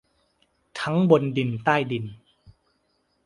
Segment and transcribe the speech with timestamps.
[0.79, 2.05] ทั้งบนดินใต้ดิน